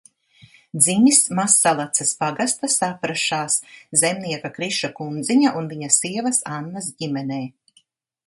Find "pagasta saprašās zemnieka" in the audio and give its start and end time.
2.21-4.51